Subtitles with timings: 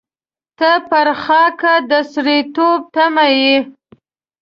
[0.57, 3.55] ته پر خاکه د سړېتوب تمه لرې.